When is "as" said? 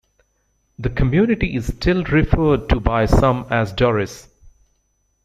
3.51-3.71